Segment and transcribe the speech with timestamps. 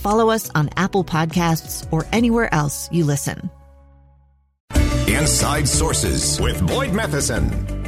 [0.00, 3.50] follow us on Apple Podcasts, or anywhere else you listen.
[5.06, 7.78] Inside Sources with Boyd Matheson.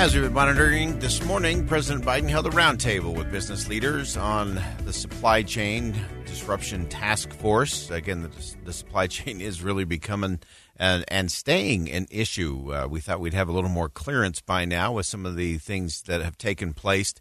[0.00, 4.58] As we've been monitoring this morning, President Biden held a roundtable with business leaders on
[4.84, 7.90] the supply chain disruption task force.
[7.90, 8.30] Again, the,
[8.64, 10.40] the supply chain is really becoming
[10.76, 12.72] and, and staying an issue.
[12.72, 15.58] Uh, we thought we'd have a little more clearance by now with some of the
[15.58, 17.12] things that have taken place.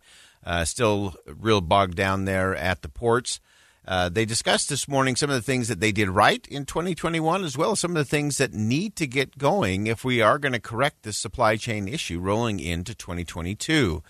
[0.44, 3.40] Uh, still real bogged down there at the ports.
[3.88, 7.44] Uh, they discussed this morning some of the things that they did right in 2021,
[7.44, 10.38] as well as some of the things that need to get going if we are
[10.38, 14.04] going to correct this supply chain issue rolling into 2022.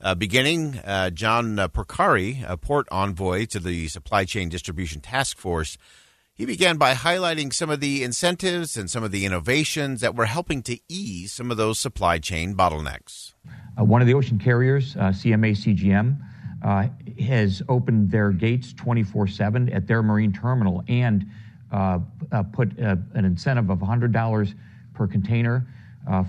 [0.00, 5.38] Uh, beginning, uh, John uh, Porcari, a port envoy to the Supply Chain Distribution Task
[5.38, 5.78] Force,
[6.34, 10.26] he began by highlighting some of the incentives and some of the innovations that were
[10.26, 13.32] helping to ease some of those supply chain bottlenecks.
[13.78, 16.18] Uh, one of the ocean carriers, uh, CMA CGM,
[16.62, 16.88] uh,
[17.22, 21.26] has opened their gates 24 7 at their marine terminal and
[21.72, 21.98] uh,
[22.32, 24.54] uh, put uh, an incentive of $100
[24.94, 25.66] per container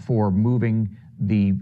[0.06, 0.90] for moving
[1.22, 1.53] the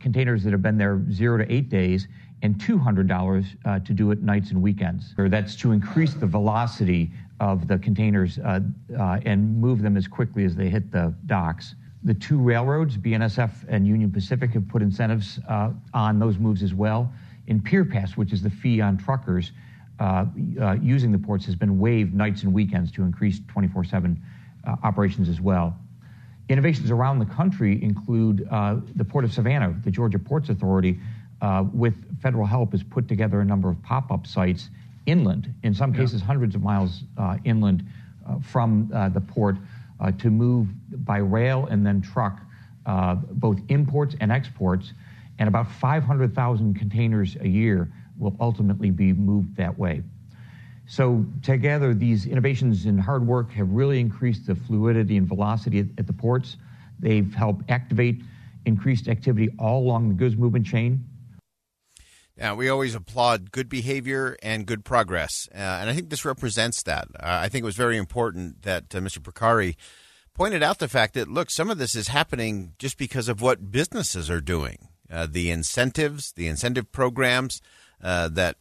[0.00, 2.08] containers that have been there zero to eight days
[2.42, 5.14] and $200 to do it nights and weekends.
[5.16, 10.70] That's to increase the velocity of the containers and move them as quickly as they
[10.70, 11.74] hit the docks.
[12.02, 16.72] The two railroads, BNSF and Union Pacific, have put incentives uh, on those moves as
[16.72, 17.12] well.
[17.46, 19.52] In PierPass, which is the fee on truckers
[19.98, 20.24] uh,
[20.60, 24.22] uh, using the ports, has been waived nights and weekends to increase 24 7
[24.66, 25.76] uh, operations as well.
[26.48, 30.98] Innovations around the country include the Port of Savannah, the Georgia Ports Authority,
[31.72, 34.68] with federal help, has put together a number of pop up sites
[35.06, 36.26] inland, in some cases, yeah.
[36.26, 37.84] hundreds of miles uh, inland
[38.28, 39.58] uh, from uh, the port uh,
[40.18, 40.68] to move
[41.04, 42.40] by rail and then truck
[42.86, 44.92] uh, both imports and exports.
[45.38, 50.02] And about 500,000 containers a year will ultimately be moved that way.
[50.86, 56.06] So, together, these innovations and hard work have really increased the fluidity and velocity at
[56.06, 56.56] the ports.
[56.98, 58.22] They've helped activate
[58.66, 61.04] increased activity all along the goods movement chain.
[62.36, 66.82] Yeah, we always applaud good behavior and good progress, uh, and I think this represents
[66.84, 67.08] that.
[67.14, 69.18] Uh, I think it was very important that uh, Mr.
[69.18, 69.76] Porcari
[70.32, 73.70] pointed out the fact that look, some of this is happening just because of what
[73.70, 74.88] businesses are doing.
[75.10, 77.60] Uh, the incentives, the incentive programs
[78.02, 78.56] uh, that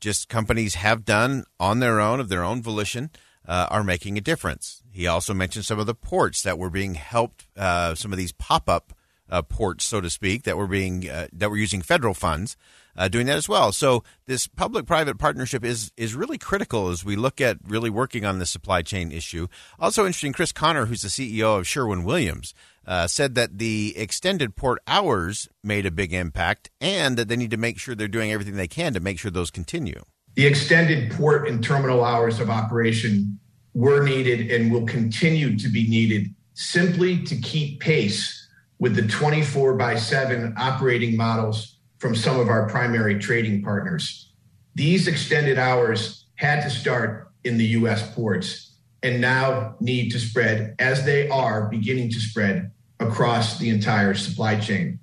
[0.00, 3.08] just companies have done on their own of their own volition
[3.46, 4.82] uh, are making a difference.
[4.90, 8.68] He also mentioned some of the ports that were being helped, some of these pop
[8.68, 8.92] up
[9.40, 12.56] ports, so to speak, that were being that were using federal funds
[12.96, 13.72] uh, doing that as well.
[13.72, 18.38] So this public-private partnership is is really critical as we look at really working on
[18.38, 19.48] the supply chain issue.
[19.78, 22.54] Also interesting, Chris Connor, who's the CEO of Sherwin Williams,
[22.86, 27.50] uh, said that the extended port hours made a big impact, and that they need
[27.50, 30.02] to make sure they're doing everything they can to make sure those continue.
[30.34, 33.38] The extended port and terminal hours of operation
[33.74, 38.41] were needed and will continue to be needed simply to keep pace
[38.82, 44.32] with the 24 by 7 operating models from some of our primary trading partners.
[44.74, 50.74] These extended hours had to start in the US ports and now need to spread
[50.80, 54.98] as they are beginning to spread across the entire supply chain.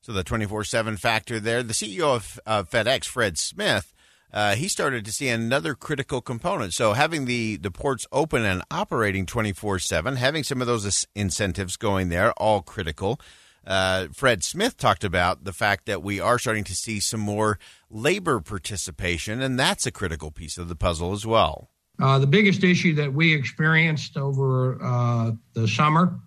[0.00, 1.62] So the 24 7 factor there.
[1.62, 3.92] The CEO of uh, FedEx, Fred Smith,
[4.32, 6.74] uh, he started to see another critical component.
[6.74, 11.76] So having the, the ports open and operating 24 7, having some of those incentives
[11.76, 13.20] going there, all critical.
[13.66, 17.58] Uh, Fred Smith talked about the fact that we are starting to see some more
[17.90, 21.70] labor participation, and that's a critical piece of the puzzle as well.
[22.00, 26.20] Uh, the biggest issue that we experienced over uh, the summer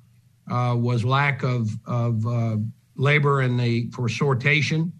[0.51, 2.57] uh, was lack of, of uh,
[2.95, 4.91] labor in the for sortation,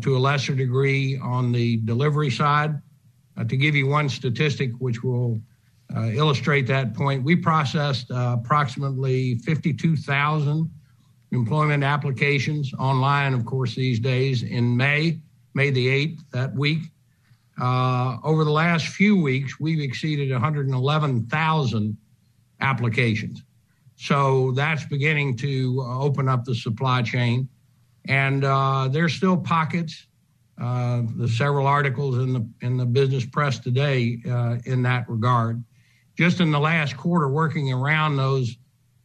[0.00, 2.80] to a lesser degree on the delivery side.
[3.48, 5.40] to give you one statistic, which will
[5.94, 10.70] uh, illustrate that point, we processed uh, approximately 52,000
[11.32, 15.20] employment applications online, of course, these days in May,
[15.54, 16.82] May the 8th, that week.
[17.60, 21.96] Uh, over the last few weeks, we've exceeded 111,000
[22.60, 23.42] applications.
[23.96, 27.48] So that's beginning to open up the supply chain.
[28.06, 30.06] And uh, there's still pockets.
[30.60, 35.62] Uh, there's several articles in the in the business press today uh, in that regard.
[36.16, 38.56] Just in the last quarter, working around those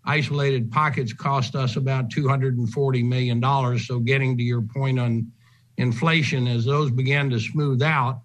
[0.06, 3.88] isolated pockets cost us about 240 million dollars.
[3.88, 5.32] So, getting to your point on
[5.78, 8.22] inflation, as those begin to smooth out,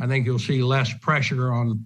[0.00, 1.84] I think you'll see less pressure on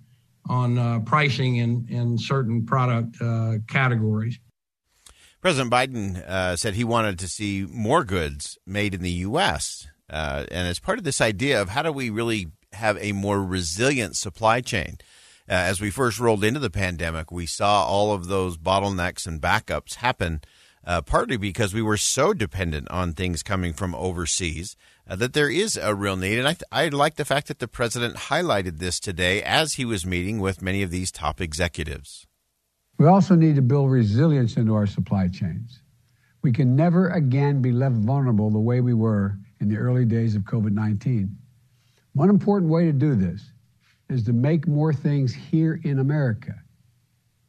[0.49, 4.39] on uh, pricing in in certain product uh, categories.
[5.41, 9.89] President Biden uh, said he wanted to see more goods made in the U.S.
[10.09, 13.43] Uh, and as part of this idea of how do we really have a more
[13.43, 14.99] resilient supply chain.
[15.49, 19.41] Uh, as we first rolled into the pandemic, we saw all of those bottlenecks and
[19.41, 20.41] backups happen,
[20.85, 24.77] uh, partly because we were so dependent on things coming from overseas
[25.09, 26.39] uh, that there is a real need.
[26.39, 29.85] And I, th- I like the fact that the president highlighted this today as he
[29.85, 32.27] was meeting with many of these top executives.
[33.01, 35.81] We also need to build resilience into our supply chains.
[36.43, 40.37] We can never again be left vulnerable the way we were in the early days
[40.37, 41.35] of COVID 19.
[42.13, 43.53] One important way to do this
[44.11, 46.55] is to make more things here in America.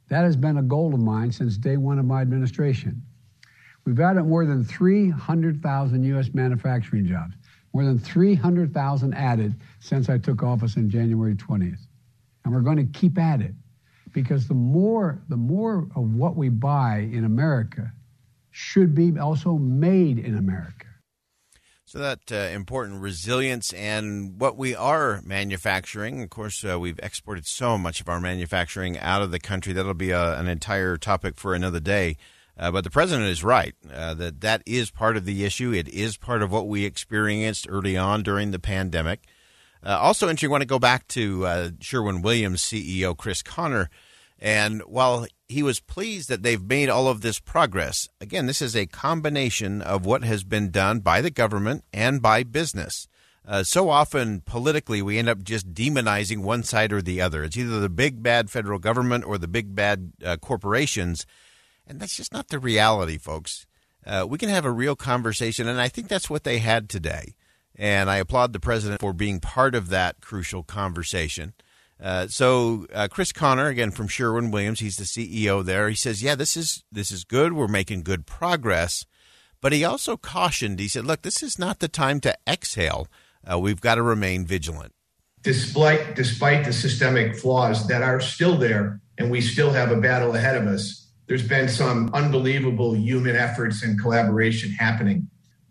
[0.07, 3.01] That has been a goal of mine since day one of my administration.
[3.83, 6.33] We've added more than 300,000 U.S.
[6.33, 7.36] manufacturing jobs,
[7.74, 11.88] more than 300,000 added since I took office on January 20th.
[12.45, 13.53] And we're going to keep at it
[14.13, 17.91] because the more, the more of what we buy in America
[18.51, 20.87] should be also made in America.
[21.85, 26.21] So that uh, important resilience and what we are manufacturing.
[26.21, 29.73] Of course, uh, we've exported so much of our manufacturing out of the country.
[29.73, 32.15] That'll be a, an entire topic for another day.
[32.57, 35.73] Uh, but the president is right uh, that that is part of the issue.
[35.73, 39.23] It is part of what we experienced early on during the pandemic.
[39.83, 40.49] Uh, also, interesting.
[40.49, 43.89] I want to go back to uh, Sherwin Williams CEO Chris Connor.
[44.39, 48.75] And while he was pleased that they've made all of this progress, again, this is
[48.75, 53.07] a combination of what has been done by the government and by business.
[53.45, 57.43] Uh, so often, politically, we end up just demonizing one side or the other.
[57.43, 61.25] It's either the big bad federal government or the big bad uh, corporations.
[61.87, 63.65] And that's just not the reality, folks.
[64.05, 67.35] Uh, we can have a real conversation, and I think that's what they had today.
[67.81, 71.53] And I applaud the president for being part of that crucial conversation.
[71.99, 75.89] Uh, so uh, Chris Connor, again from Sherwin Williams, he's the CEO there.
[75.89, 77.53] He says, "Yeah, this is this is good.
[77.53, 79.07] We're making good progress."
[79.61, 80.79] But he also cautioned.
[80.79, 83.07] He said, "Look, this is not the time to exhale.
[83.51, 84.93] Uh, we've got to remain vigilant."
[85.41, 90.35] Despite despite the systemic flaws that are still there, and we still have a battle
[90.35, 95.27] ahead of us, there's been some unbelievable human efforts and collaboration happening.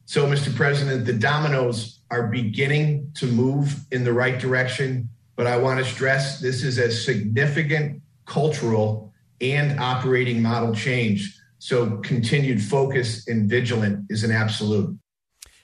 [0.06, 0.52] So, Mr.
[0.52, 5.08] President, the dominoes are beginning to move in the right direction
[5.40, 9.10] but I want to stress this is a significant cultural
[9.40, 11.34] and operating model change.
[11.58, 14.98] So continued focus and vigilant is an absolute.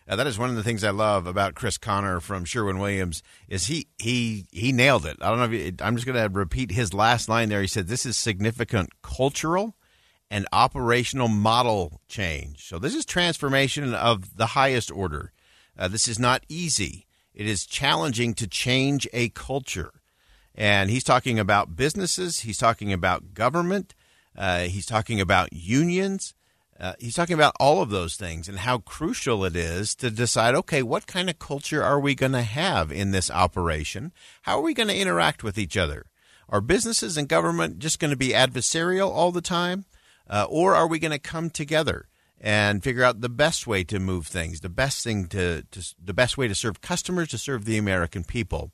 [0.08, 3.22] Uh, that is one of the things I love about Chris Connor from Sherwin Williams
[3.48, 5.18] is he he he nailed it.
[5.20, 7.60] I don't know if you, I'm just going to repeat his last line there.
[7.60, 9.76] He said this is significant cultural
[10.30, 12.66] and operational model change.
[12.66, 15.34] So this is transformation of the highest order.
[15.78, 17.06] Uh, this is not easy.
[17.34, 19.92] It is challenging to change a culture.
[20.54, 23.94] And he's talking about businesses, he's talking about government,
[24.36, 26.34] uh, he's talking about unions.
[26.78, 30.54] Uh, he's talking about all of those things and how crucial it is to decide
[30.54, 34.12] okay, what kind of culture are we going to have in this operation?
[34.42, 36.04] How are we going to interact with each other?
[36.50, 39.86] Are businesses and government just going to be adversarial all the time?
[40.28, 42.08] Uh, or are we going to come together?
[42.40, 46.14] And figure out the best way to move things, the best thing to, to the
[46.14, 48.72] best way to serve customers, to serve the American people.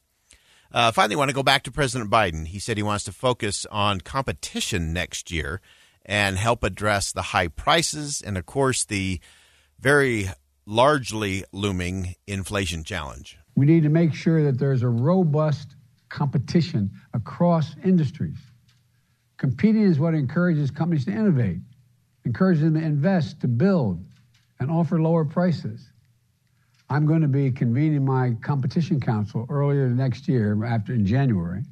[0.73, 2.47] Uh, finally, I want to go back to President Biden.
[2.47, 5.61] He said he wants to focus on competition next year
[6.04, 9.21] and help address the high prices and, of course, the
[9.78, 10.31] very
[10.64, 13.38] largely looming inflation challenge.
[13.54, 15.76] We need to make sure that there's a robust
[16.09, 18.38] competition across industries.
[19.37, 21.59] Competing is what encourages companies to innovate
[22.25, 24.05] encourage them to invest, to build,
[24.61, 25.91] and offer lower prices.
[26.88, 31.62] I'm going to be convening my competition council earlier next year, after in January,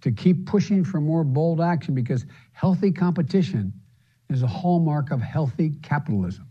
[0.00, 3.72] to keep pushing for more bold action because healthy competition
[4.30, 6.48] is a hallmark of healthy capitalism.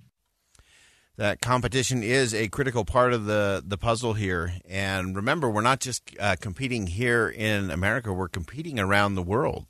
[1.18, 4.54] That competition is a critical part of the, the puzzle here.
[4.68, 9.66] And remember, we're not just uh, competing here in America, we're competing around the world.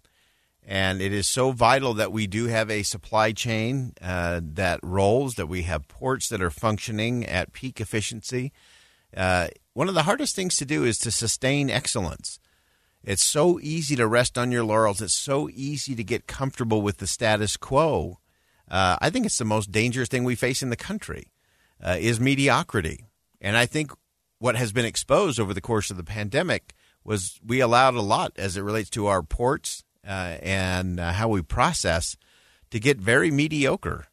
[0.67, 5.35] And it is so vital that we do have a supply chain uh, that rolls,
[5.35, 8.51] that we have ports that are functioning at peak efficiency.
[9.15, 12.39] Uh, one of the hardest things to do is to sustain excellence.
[13.03, 15.01] It's so easy to rest on your laurels.
[15.01, 18.17] It's so easy to get comfortable with the status quo.
[18.69, 21.31] Uh, I think it's the most dangerous thing we face in the country
[21.79, 23.05] uh, is mediocrity.
[23.39, 23.91] And I think
[24.39, 28.33] what has been exposed over the course of the pandemic was we allowed a lot
[28.37, 32.17] as it relates to our ports uh, and uh, how we process
[32.71, 34.07] to get very mediocre.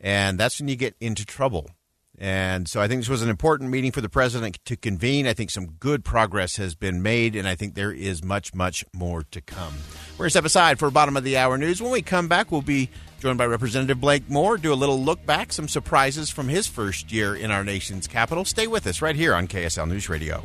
[0.00, 1.70] And that's when you get into trouble.
[2.18, 5.26] And so I think this was an important meeting for the president to convene.
[5.26, 8.84] I think some good progress has been made, and I think there is much, much
[8.92, 9.72] more to come.
[10.12, 11.80] We're going to step aside for bottom of the hour news.
[11.80, 15.24] When we come back, we'll be joined by Representative Blake Moore, do a little look
[15.24, 18.44] back, some surprises from his first year in our nation's capital.
[18.44, 20.44] Stay with us right here on KSL News Radio.